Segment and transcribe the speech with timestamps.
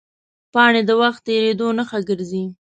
[0.53, 2.43] پاڼې د وخت تېرېدو نښه ګرځي